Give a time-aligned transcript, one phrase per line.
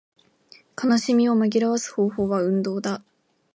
[0.83, 3.03] 悲しみを紛らわす方法は運動だ